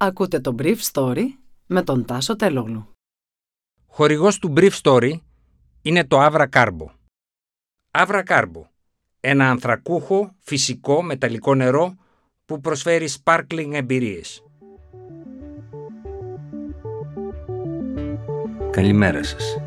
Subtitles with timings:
[0.00, 1.24] Ακούτε το Brief Story
[1.66, 2.88] με τον Τάσο Τελόγλου.
[3.86, 5.12] Χορηγός του Brief Story
[5.82, 6.86] είναι το Avra Carbo.
[7.90, 8.62] Avra Carbo,
[9.20, 11.94] ένα ανθρακούχο, φυσικό, μεταλλικό νερό
[12.44, 14.42] που προσφέρει sparkling εμπειρίες.
[18.70, 19.58] Καλημέρα σας.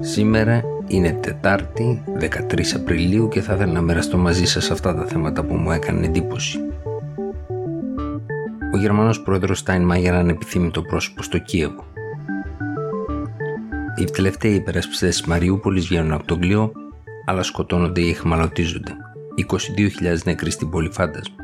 [0.00, 5.44] Σήμερα είναι Τετάρτη, 13 Απριλίου και θα ήθελα να μοιραστώ μαζί σας αυτά τα θέματα
[5.44, 6.67] που μου έκανε εντύπωση.
[8.78, 11.84] Ο Γερμανός πρόεδρος Στάιν αν επιθύμητο πρόσωπο στο Κίεβο.
[13.96, 16.72] Οι τελευταίοι υπερασπιστές της Μαριούπολης βγαίνουν από τον κλειό,
[17.24, 18.96] αλλά σκοτώνονται ή εχμαλωτίζονται.
[19.36, 21.34] 22.000 νεκροί στην πόλη φάντασμα.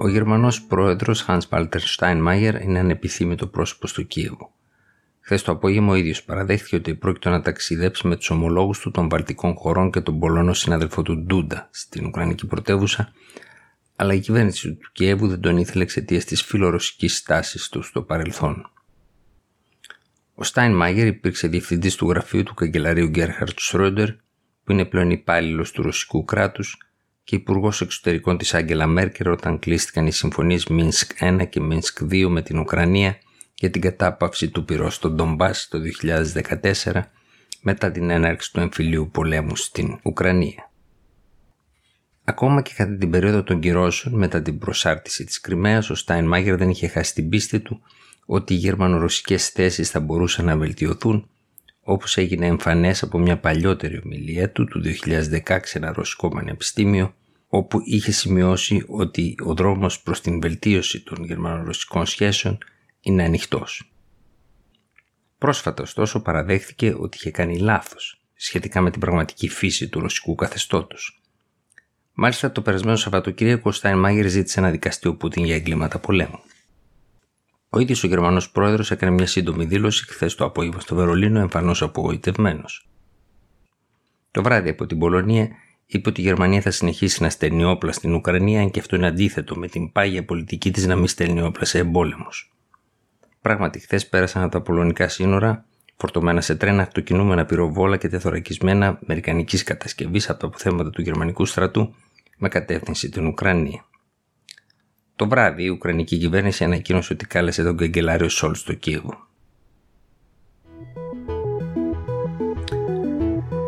[0.00, 4.50] Ο Γερμανός πρόεδρος Hans Walter Steinmeier είναι ανεπιθύμητο πρόσωπο στο Κίεβο.
[5.30, 9.08] Χθες το απόγευμα ο ίδιος παραδέχθηκε ότι πρόκειται να ταξιδέψει με τους ομολόγους του των
[9.08, 13.12] Βαλτικών χωρών και τον Πολωνό συνάδελφο του Ντούντα στην Ουκρανική πρωτεύουσα,
[13.96, 18.70] αλλά η κυβέρνηση του Κιέβου δεν τον ήθελε εξαιτίας της φιλορωσικής στάσης του στο παρελθόν.
[20.34, 24.10] Ο Στάιν Μάγερ υπήρξε διευθυντής του γραφείου του καγκελαρίου Γκέρχαρτ Σρόντερ,
[24.64, 26.78] που είναι πλέον υπάλληλος του ρωσικού κράτους
[27.24, 32.26] και υπουργός εξωτερικών της Άγγελα Μέρκερ όταν κλείστηκαν οι συμφωνίες Μίνσκ 1 και Μίνσκ 2
[32.28, 33.18] με την Ουκρανία
[33.60, 35.78] για την κατάπαυση του πυρός στον Ντομπάς το
[36.82, 37.02] 2014
[37.60, 40.70] μετά την έναρξη του εμφυλίου πολέμου στην Ουκρανία.
[42.24, 46.56] Ακόμα και κατά την περίοδο των κυρώσεων μετά την προσάρτηση της Κρυμαίας, ο Στάιν Μάγερ
[46.56, 47.82] δεν είχε χάσει την πίστη του
[48.26, 51.28] ότι οι γερμανορωσικές θέσεις θα μπορούσαν να βελτιωθούν
[51.82, 54.82] όπως έγινε εμφανές από μια παλιότερη ομιλία του του
[55.46, 57.14] 2016 ένα ρωσικό πανεπιστήμιο
[57.48, 62.58] όπου είχε σημειώσει ότι ο δρόμος προς την βελτίωση των γερμανορωσικών σχέσεων
[63.00, 63.92] είναι ανοιχτός.
[65.38, 71.20] Πρόσφατα ωστόσο παραδέχθηκε ότι είχε κάνει λάθος σχετικά με την πραγματική φύση του ρωσικού καθεστώτος.
[72.14, 76.40] Μάλιστα το περασμένο Σαββατοκύριακο ο Στάιν Μάγερ ζήτησε να δικαστεί ο Πούτιν για εγκλήματα πολέμου.
[77.70, 81.82] Ο ίδιος ο Γερμανός πρόεδρος έκανε μια σύντομη δήλωση χθες το απόγευμα στο Βερολίνο εμφανώς
[81.82, 82.88] απογοητευμένος.
[84.30, 85.48] Το βράδυ από την Πολωνία
[85.86, 89.06] είπε ότι η Γερμανία θα συνεχίσει να στέλνει όπλα στην Ουκρανία, αν και αυτό είναι
[89.06, 92.52] αντίθετο με την πάγια πολιτική της να μην στέλνει όπλα σε εμπόλεμους.
[93.42, 95.64] Πράγματι, χθες πέρασαν από τα πολωνικά σύνορα,
[95.96, 101.94] φορτωμένα σε τρένα, αυτοκινούμενα πυροβόλα και τεθωρακισμένα αμερικανικής κατασκευής από τα αποθέματα του γερμανικού στρατού
[102.38, 103.84] με κατεύθυνση την Ουκρανία.
[105.16, 109.28] Το βράδυ, η Ουκρανική κυβέρνηση ανακοίνωσε ότι κάλεσε τον καγκελάριο Σόλ στο Κίεβο.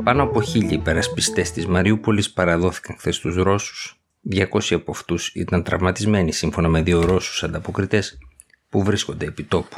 [0.05, 3.97] Πάνω από χίλιοι υπερασπιστές της Μαριούπολης παραδόθηκαν χθες στους Ρώσους.
[4.31, 8.19] 200 από αυτούς ήταν τραυματισμένοι σύμφωνα με δύο Ρώσους ανταποκριτές
[8.73, 9.77] που βρίσκονται επί τόπου.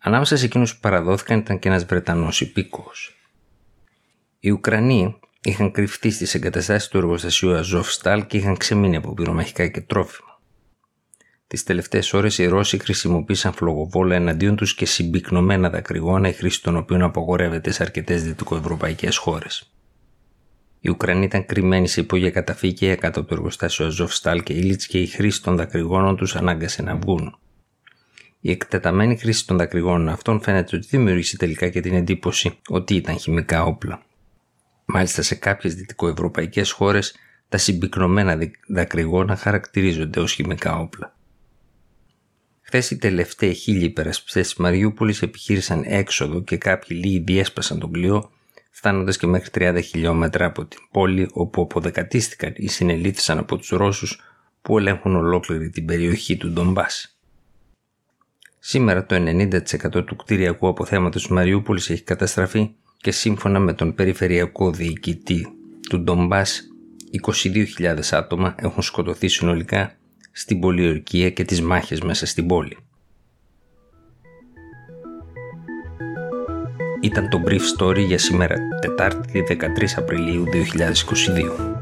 [0.00, 3.16] Ανάμεσα σε εκείνους που παραδόθηκαν ήταν και ένας Βρετανός υπήκοος.
[4.40, 9.80] Οι Ουκρανοί είχαν κρυφτεί στις εγκαταστάσεις του εργοστασίου Αζόφσταλ και είχαν ξεμείνει από πυρομαχικά και
[9.80, 10.40] τρόφιμα.
[11.46, 16.76] Τις τελευταίες ώρες οι Ρώσοι χρησιμοποίησαν φλογοβόλα εναντίον τους και συμπυκνωμένα δακρυγόνα η χρήση των
[16.76, 19.75] οποίων απογορεύεται σε αρκετές δυτικοευρωπαϊκές χώρες.
[20.86, 25.00] Οι Ουκρανοί ήταν κρυμμένοι σε υπόγεια καταφύγια κάτω από το εργοστάσιο Αζόφσταλ και Ήλιτ και
[25.00, 27.38] η χρήση των δακρυγόνων τους ανάγκασε να βγουν.
[28.40, 33.18] Η εκτεταμένη χρήση των δακρυγόνων αυτών φαίνεται ότι δημιούργησε τελικά και την εντύπωση ότι ήταν
[33.18, 34.02] χημικά όπλα.
[34.84, 37.14] Μάλιστα σε κάποιες δυτικοευρωπαϊκές χώρες
[37.48, 41.16] τα συμπυκνωμένα δακρυγόνα χαρακτηρίζονται ως χημικά όπλα.
[42.60, 48.30] Χθες οι τελευταίοι χίλιοι υπερασπιστές της Μαριούπολης επιχείρησαν έξοδο και κάποιοι λίγοι διέσπασαν τον κλειό
[48.78, 54.20] φτάνοντας και μέχρι 30 χιλιόμετρα από την πόλη όπου αποδεκατίστηκαν ή συνελήφθησαν από τους Ρώσους
[54.62, 57.18] που ελέγχουν ολόκληρη την περιοχή του Ντομπάς.
[58.58, 64.70] Σήμερα το 90% του κτηριακού αποθέματος του Μαριούπολης έχει καταστραφεί και σύμφωνα με τον περιφερειακό
[64.70, 65.46] διοικητή
[65.88, 66.62] του Ντομπάς
[67.78, 69.96] 22.000 άτομα έχουν σκοτωθεί συνολικά
[70.32, 72.76] στην πολιορκία και τις μάχες μέσα στην πόλη.
[77.06, 79.62] Ήταν το Brief Story για σήμερα, Τετάρτη 13
[79.96, 81.75] Απριλίου 2022.